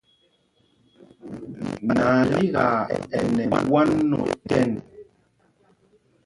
Nalíkaa 1.93 2.79
ɛ 3.17 3.19
nɛ 3.35 3.43
ɓwán 3.51 3.91
otɛn. 4.21 4.71